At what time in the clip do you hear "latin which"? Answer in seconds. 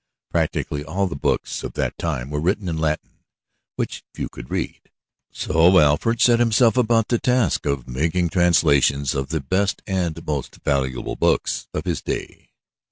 2.79-4.03